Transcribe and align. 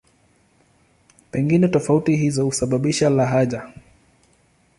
Pengine 1.31 1.67
tofauti 1.67 2.15
hizo 2.15 2.45
husababisha 2.45 3.09
lahaja. 3.09 3.73